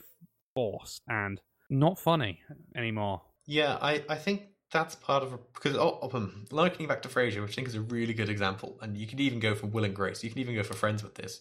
[0.54, 2.40] forced and not funny
[2.76, 3.78] anymore yeah.
[3.80, 7.54] I, I think that's part of because oh, um, likening back to Frasier, which I
[7.54, 10.24] think is a really good example, and you can even go for Will and Grace.
[10.24, 11.40] You can even go for Friends with this.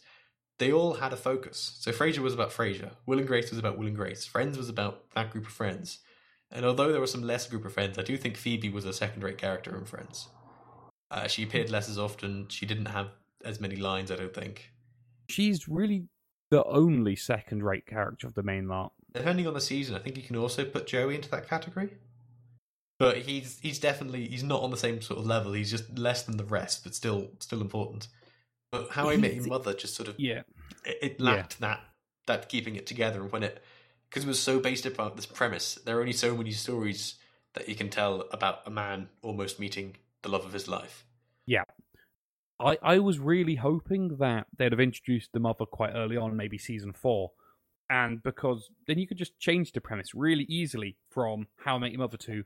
[0.64, 1.78] They all had a focus.
[1.80, 2.92] So Frasier was about Frasier.
[3.06, 4.26] Will and Grace was about Will and Grace.
[4.26, 6.00] Friends was about that group of friends.
[6.52, 8.94] And although there was some less group of friends, I do think Phoebe was a
[8.94, 10.28] second-rate character in Friends.
[11.10, 12.48] Uh, she appeared less as often.
[12.50, 13.10] She didn't have
[13.44, 14.12] as many lines.
[14.12, 14.72] I don't think.
[15.30, 16.08] she's really
[16.52, 20.18] the only second rate character of the main lot depending on the season, I think
[20.18, 21.90] you can also put Joey into that category.
[23.00, 25.54] But he's he's definitely he's not on the same sort of level.
[25.54, 28.08] He's just less than the rest, but still still important.
[28.72, 30.44] But How I Met Your Mother just sort of Yeah,
[30.86, 31.82] it, lacked that
[32.26, 33.64] that keeping it together and when it
[34.10, 37.16] because it was so based about this premise there are only so many stories
[37.54, 41.06] that you can tell about a man almost meeting the love of his life
[41.46, 41.64] Yeah.
[42.60, 46.58] I, I was really hoping that they'd have introduced the mother quite early on, maybe
[46.58, 47.32] season four,
[47.90, 51.92] and because then you could just change the premise really easily from How I Met
[51.92, 52.44] Your Mother to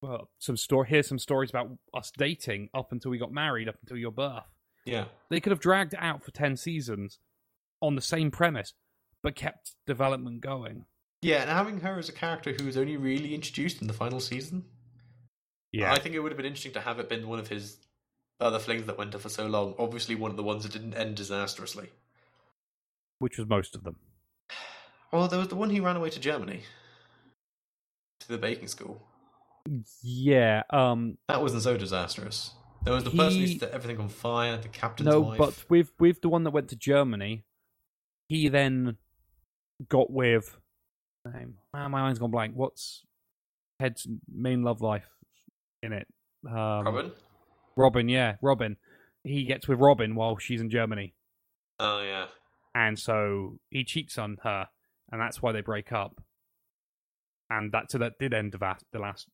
[0.00, 0.88] well, some story.
[0.88, 4.44] Here's some stories about us dating up until we got married, up until your birth.
[4.86, 7.18] yeah They could have dragged it out for ten seasons
[7.80, 8.74] on the same premise,
[9.22, 10.84] but kept development going.
[11.22, 14.20] yeah and having her as a character who was only really introduced in the final
[14.20, 14.64] season
[15.72, 17.76] Yeah, i think it would have been interesting to have it been one of his
[18.40, 19.74] other flings that went on for so long.
[19.78, 21.90] Obviously one of the ones that didn't end disastrously.
[23.18, 23.96] Which was most of them.
[25.12, 26.62] well there was the one who ran away to germany.
[28.20, 29.02] To the baking school.
[30.02, 32.52] Yeah, um, that wasn't so disastrous.
[32.82, 35.38] There was the person who set everything on fire the captain's no, wife.
[35.38, 37.44] but with with the one that went to Germany,
[38.30, 38.96] he then
[39.88, 40.56] got with.
[41.30, 41.56] Name.
[41.74, 42.54] Ah, my mind's gone blank.
[42.56, 43.02] What's
[43.78, 45.06] Ted's main love life
[45.82, 46.06] in it?
[46.48, 47.12] Um, Robin?
[47.76, 48.78] Robin, yeah, Robin.
[49.22, 51.12] He gets with Robin while she's in Germany,
[51.78, 52.26] oh yeah
[52.74, 54.68] and so he cheats on her,
[55.10, 56.20] and that's why they break up.
[57.48, 59.28] And that so that did end the last, the last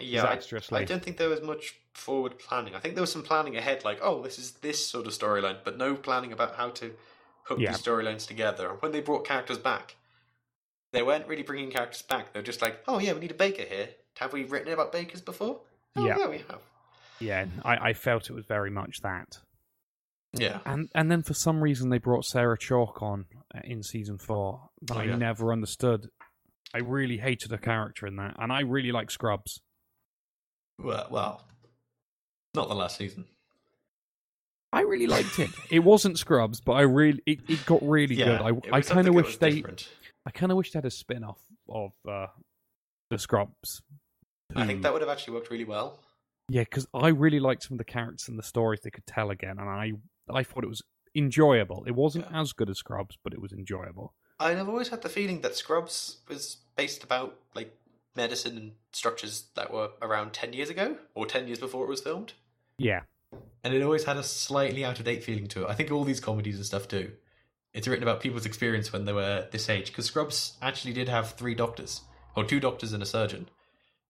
[0.00, 0.40] Yeah, I.
[0.72, 2.74] I don't think there was much forward planning.
[2.74, 5.58] I think there was some planning ahead, like, oh, this is this sort of storyline,
[5.64, 6.92] but no planning about how to
[7.44, 7.70] hook Yeah.
[7.72, 8.70] these storylines together.
[8.70, 9.96] And when they brought characters back,
[10.92, 12.32] they weren't really bringing characters back.
[12.32, 13.88] They're just like, oh yeah, we need a baker here.
[14.18, 15.60] Have we written about bakers before?
[15.96, 16.18] Oh Yeah.
[16.18, 16.60] yeah, we have.
[17.20, 17.46] yeah.
[17.64, 19.38] I, I felt it was very much that.
[20.34, 24.16] Yeah, And and then for some reason they brought Sarah Chalke on uh, in season
[24.16, 25.16] four that Oh, I yeah.
[25.16, 26.08] never understood.
[26.74, 29.60] I really hated her character in that, and I really like Scrubs.
[30.78, 31.44] well, well,
[32.54, 33.26] not the last season.
[34.72, 35.50] I really liked it.
[35.70, 38.62] it wasn't Scrubs, but I really it, it got really yeah, good.
[38.72, 39.88] I I kind of wish they different.
[40.26, 42.28] I kind of wish they had a spin off of uh,
[43.10, 43.82] the Scrubs.
[44.54, 44.82] I think Hmm.
[44.82, 46.00] that would have actually worked really well.
[46.48, 49.30] Yeah, because I really liked some of the characters and the stories they could tell
[49.30, 49.92] again, and I
[50.32, 50.82] I thought it was
[51.14, 51.84] enjoyable.
[51.86, 52.40] It wasn't Yeah.
[52.40, 54.14] as good as Scrubs, but it was enjoyable.
[54.40, 57.76] I've always had the feeling that Scrubs was based about like
[58.16, 62.00] medicine and structures that were around ten years ago or ten years before it was
[62.00, 62.32] filmed,
[62.78, 63.02] Yeah,
[63.64, 65.68] and it always had a slightly out of date feeling to it.
[65.70, 67.12] I think all these comedies and stuff do.
[67.74, 71.32] It's written about people's experience when they were this age because Scrubs actually did have
[71.32, 72.02] three doctors
[72.36, 73.48] or two doctors and a surgeon.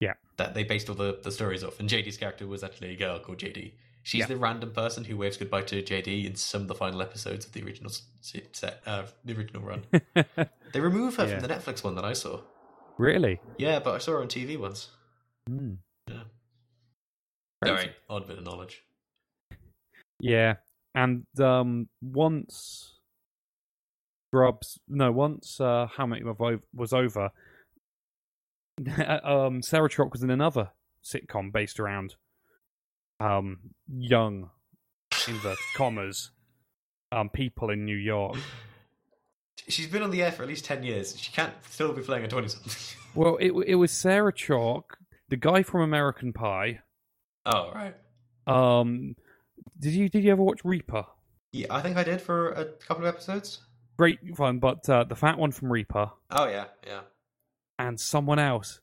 [0.01, 0.15] Yeah.
[0.37, 1.79] that they based all the, the stories off.
[1.79, 3.71] And JD's character was actually a girl called JD.
[4.03, 4.27] She's Yeah.
[4.27, 7.53] the random person who waves goodbye to JD in some of the final episodes of
[7.53, 9.85] the original set, uh, the original run.
[10.73, 11.39] They remove her Yeah.
[11.39, 12.41] from the Netflix one that I saw.
[12.99, 13.39] really.
[13.59, 14.89] Yeah, but I saw her on TV once.
[15.49, 15.75] Hmm.
[16.09, 16.23] Yeah.
[17.63, 17.77] Crazy.
[17.77, 18.83] Very odd bit of knowledge.
[20.23, 20.55] Yeah,
[20.95, 23.01] and um, once
[24.29, 26.23] Scrubs, no, once uh, How Many
[26.73, 27.31] was over,
[29.25, 30.71] um, Sarah Chalke was in another
[31.05, 32.15] sitcom based around
[33.19, 33.59] um,
[33.89, 34.51] young,
[35.27, 36.31] inverted commas,
[37.11, 38.37] um, people in New York.
[39.69, 41.19] She's been on the air for at least 10 years.
[41.19, 42.73] She can't still be playing a 20 something.
[43.17, 44.95] Well, it it was Sarah Chalke,
[45.29, 46.79] the guy from American Pie.
[47.45, 47.95] oh, right.
[48.47, 49.15] Um,
[49.83, 51.05] did you did you ever watch Reaper?
[51.53, 53.61] Yeah, I think I did for a couple of episodes.
[53.99, 56.11] Great fun, but uh, the fat one from Reaper.
[56.31, 57.01] Oh, yeah, yeah.
[57.79, 58.81] and someone else.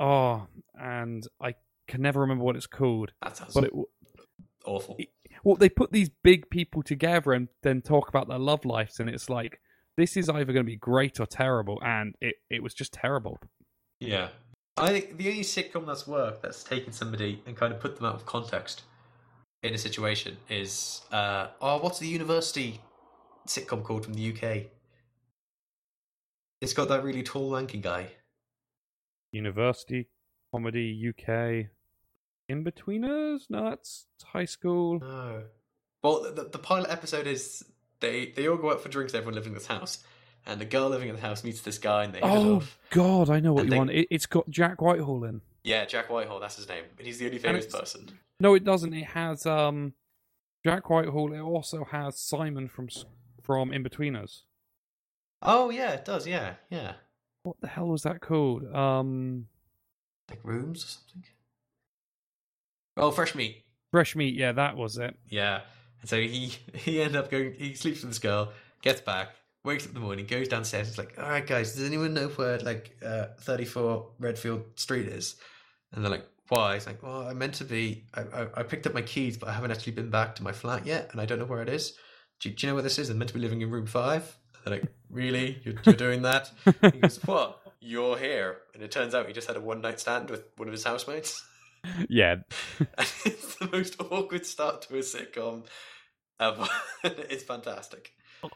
[0.00, 1.54] Oh, and I
[1.86, 3.12] can never remember what it's called.
[3.22, 3.72] That sounds But it,
[4.64, 4.96] awful.
[5.44, 9.10] well, they put these big people together and then talk about their love lives, and
[9.10, 9.60] it's like
[9.96, 13.38] this is either going to be great or terrible, and it it was just terrible.
[14.00, 14.28] Yeah.
[14.76, 18.06] I think the only sitcom that's worked that's taken somebody and kind of put them
[18.06, 18.82] out of context
[19.62, 22.80] in a situation is uh oh what's the university
[23.46, 24.66] sitcom called from the UK?
[26.60, 28.08] It's got that really tall lanky guy.
[29.32, 30.08] University
[30.52, 31.66] comedy UK.
[32.50, 33.42] Inbetweeners?
[33.50, 35.00] No, that's high school.
[35.00, 35.42] No.
[36.02, 37.64] Well, the, the pilot episode is
[38.00, 39.14] they they all go out for drinks.
[39.14, 39.98] Everyone living in this house,
[40.46, 42.56] and the girl living in the house meets this guy, and they hit it Oh
[42.56, 42.78] off.
[42.90, 43.90] God, I know what And you they- want.
[43.90, 45.42] It, it's got Jack Whitehall in.
[45.68, 48.08] Yeah, Jack Whitehall, that's his name, but he's the only famous person.
[48.40, 48.94] No, it doesn't.
[48.94, 49.92] It has um,
[50.64, 51.34] Jack Whitehall.
[51.34, 52.88] It also has Simon from
[53.42, 54.44] from Inbetweeners.
[55.42, 56.26] Oh yeah, it does.
[56.26, 56.94] Yeah, yeah,
[57.42, 58.64] What the hell was that called?
[58.74, 59.48] Um,
[60.30, 61.24] like rooms or something.
[62.96, 63.62] Oh, fresh meat.
[63.90, 64.34] Fresh Meat.
[64.34, 65.16] Yeah, that was it.
[65.28, 65.60] Yeah,
[66.00, 67.52] and so he he ended up going.
[67.52, 69.34] He sleeps with this girl, gets back,
[69.66, 70.88] wakes up in the morning, goes downstairs.
[70.88, 75.36] He's like, "All right, guys, does anyone know where like uh, 34 Redfield Street is?"
[75.92, 78.04] And they're like, "Why?" He's like, "Well, I meant to be.
[78.14, 80.52] I, I, I picked up my keys, but I haven't actually been back to my
[80.52, 81.92] flat yet, and I don't know where it is.
[82.40, 83.10] Do, you- do you know where this is?
[83.10, 84.36] I'm meant to be living in room five.
[84.54, 85.60] And they're like, "Really?
[85.64, 86.50] You're, you're doing that?"
[86.82, 87.60] He goes, "What?
[87.80, 90.68] You're here?" And it turns out he just had a one night stand with one
[90.68, 91.42] of his housemates.
[92.08, 92.36] Yeah,
[92.80, 92.88] And
[93.24, 95.64] it's the most awkward start to a sitcom
[96.40, 96.66] ever.
[97.04, 98.12] it's fantastic.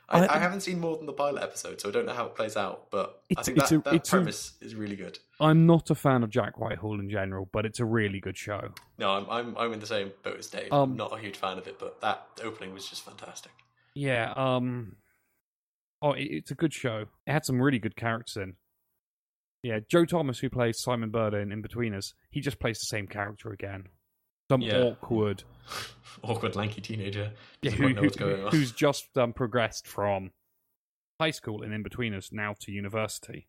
[0.08, 2.34] I, I- haven't seen more than the pilot episode, so I don't know how it
[2.34, 2.90] plays out.
[2.90, 5.18] But I think that, a- that it's a- premise is really good.
[5.40, 8.72] I'm not a fan of Jack Whitehall in general, but it's a really good show.
[8.98, 10.72] No, I'm I'm, I'm in the same boat as Dave.
[10.72, 13.52] Um, I'm not a huge fan of it, but that opening was just fantastic.
[13.94, 14.32] Yeah.
[14.36, 14.96] Um.
[16.00, 17.06] Oh, it, it's a good show.
[17.26, 18.54] It had some really good characters in.
[19.62, 23.06] Yeah, Joe Thomas, who plays Simon Bird in In Us, he just plays the same
[23.06, 23.84] character again.
[24.52, 24.82] Some Yeah.
[24.82, 25.44] awkward,
[26.22, 27.32] Awkward, lanky teenager.
[27.62, 28.50] yeah, who, know who- what's going on.
[28.50, 30.30] who's just um, progressed from
[31.18, 33.48] high school and Inbetweeners now to university.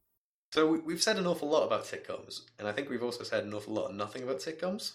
[0.54, 3.44] So we- we've said an awful lot about sitcoms, and I think we've also said
[3.44, 4.94] an awful lot of nothing about sitcoms.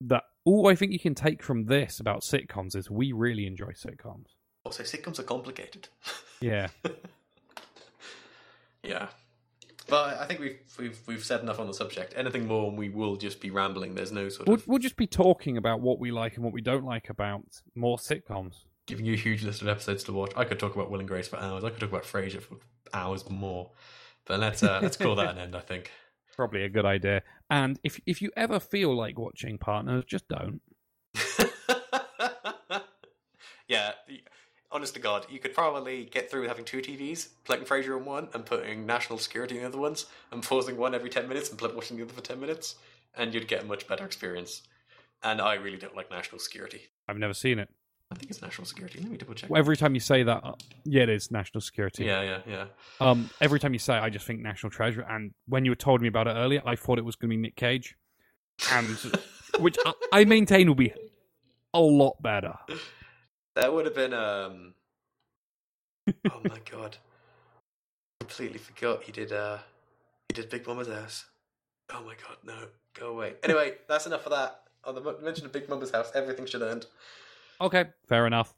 [0.00, 3.74] That all I think you can take from this about sitcoms is we really enjoy
[3.74, 4.30] sitcoms.
[4.64, 5.86] Also, sitcoms are complicated.
[6.40, 6.66] Yeah,
[8.82, 9.08] Yeah,
[9.88, 12.14] but I think we've we've we've said enough on the subject.
[12.16, 13.94] Anything more, and we will just be rambling.
[13.94, 16.52] There's no sort we'll, of we'll just be talking about what we like and what
[16.52, 17.44] we don't like about
[17.74, 18.64] more sitcoms.
[18.86, 20.32] giving you a huge list of episodes to watch.
[20.36, 21.64] I could talk about Will and Grace for hours.
[21.64, 22.56] I could talk about Frasier for
[22.92, 23.70] hours more.
[24.26, 25.56] But let's uh, let's call that an end.
[25.56, 25.90] I think.
[26.36, 27.22] Probably a good idea.
[27.50, 30.60] And if if you ever feel like watching Partners, just don't.
[33.68, 33.92] yeah,
[34.74, 38.28] honest to God, you could probably get through having two TVs, playing Frasier on one
[38.34, 41.58] and putting National Security in the other ones, and pausing one every 10 minutes and
[41.58, 42.74] pl- watching the other for 10 minutes,
[43.16, 44.62] and you'd get a much better experience.
[45.22, 46.82] And I really don't like National Security.
[47.08, 47.68] I've never seen it.
[48.10, 48.98] I think it's National Security.
[49.00, 49.48] Let me double check.
[49.48, 50.52] Well, every time you say that, uh,
[50.84, 52.04] yeah, it is national security.
[52.04, 52.64] Yeah, yeah, yeah.
[53.00, 55.00] Um, every time you say, it, I just think national treasure.
[55.08, 57.36] And when you were told me about it earlier, I thought it was going to
[57.36, 57.96] be Nick Cage,
[58.72, 58.86] and
[59.58, 60.92] which I, I maintain will be
[61.72, 62.54] a lot better.
[63.56, 64.74] That would have been um
[66.30, 66.96] Oh my god.
[68.20, 69.58] Completely forgot he did uh
[70.28, 71.26] he did Big Mama's house.
[71.92, 72.68] Oh my god, no.
[72.98, 73.34] Go away.
[73.42, 74.60] Anyway, that's enough of that.
[74.84, 76.86] On the mo- mention of Big Mama's house, everything should end.
[77.60, 78.54] Okay, fair enough.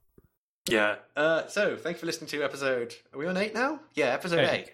[0.69, 0.97] Yeah.
[1.17, 3.81] Uh so thanks for listening to episode are we on eight now?
[3.95, 4.51] Yeah, episode Eight.
[4.69, 4.73] eight.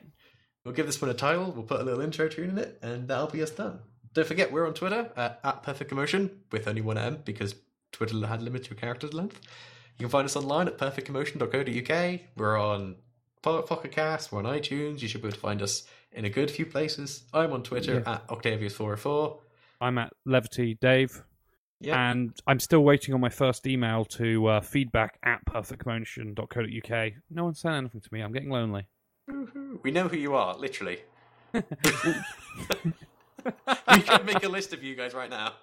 [0.64, 3.08] We'll give this one a title, we'll put a little intro tune in it, and
[3.08, 3.80] that'll be us done.
[4.14, 7.56] Don't forget we're on Twitter at, at Perfect Commotion with only one M because
[7.90, 9.40] Twitter had limits to characters length.
[9.98, 12.20] You can find us online at perfectcommotion.co.uk.
[12.36, 12.96] We're on
[13.42, 15.00] Po- Pocket Cast, we're on iTunes.
[15.00, 17.24] You should be able to find us in a good few places.
[17.32, 18.14] I'm on Twitter Yeah.
[18.14, 19.38] at Octavius404.
[19.80, 21.22] I'm at Levity Dave,
[21.80, 22.10] Yeah.
[22.10, 27.12] and I'm still waiting on my first email to uh, feedback at perfectcommotion.co.uk.
[27.30, 28.20] No one sent anything to me.
[28.20, 28.86] I'm getting lonely.
[29.82, 30.98] We know who you are, literally.
[31.54, 31.62] we
[34.02, 35.54] can make a list of you guys right now.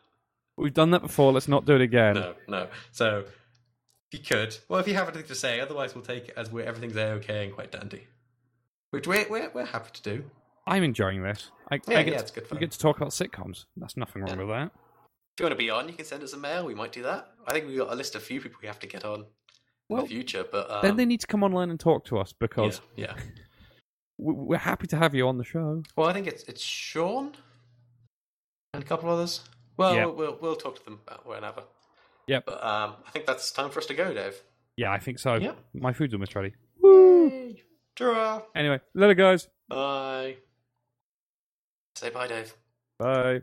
[0.57, 1.31] We've done that before.
[1.31, 2.15] Let's not do it again.
[2.15, 2.67] No, no.
[2.91, 3.23] So,
[4.11, 6.51] if you could, well, if you have anything to say, otherwise we'll take it as
[6.51, 8.07] we're, everything's okay and quite dandy,
[8.91, 10.23] which we're we're, we're happy to do.
[10.67, 11.51] I'm enjoying this.
[11.71, 12.57] I, Yeah, I get yeah, to, it's good fun.
[12.57, 13.65] we get to talk about sitcoms.
[13.77, 14.45] That's nothing wrong Yeah.
[14.45, 14.65] with that.
[15.37, 16.65] If you want to be on, you can send us a mail.
[16.65, 17.29] We might do that.
[17.47, 19.25] I think we've got a list of few people we have to get on in
[19.89, 22.33] Well, the future, but um, then they need to come online and talk to us
[22.33, 23.23] because yeah, yeah.
[24.17, 25.81] we- we're happy to have you on the show.
[25.95, 27.31] Well, I think it's it's Sean
[28.73, 29.41] and a couple of others.
[29.77, 30.05] Well, Yeah.
[30.05, 31.63] we'll, we'll we'll talk to them about whenever.
[32.29, 32.45] Yep.
[32.45, 34.39] But um, I think that's time for us to go, Dave.
[34.77, 35.33] Yeah, I think so.
[35.33, 35.53] Yeah.
[35.73, 36.53] My food's almost ready.
[36.83, 37.63] Yay!
[37.95, 38.43] Ta-ra!
[38.55, 39.47] Anyway, later, guys.
[39.67, 40.35] Bye.
[41.95, 42.53] Say bye, Dave.
[42.99, 43.41] Bye.